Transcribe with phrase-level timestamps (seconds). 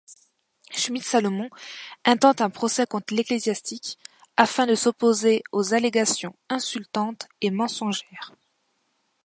[0.75, 1.51] Schmidt-Salomon
[2.05, 3.99] intente un procès contre l'ecclésiastique,
[4.35, 8.33] afin de s'opposer aux allégations insultantes et mensongères.